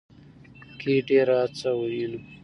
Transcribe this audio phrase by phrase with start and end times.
[0.79, 2.19] کې ډېره هڅه وينو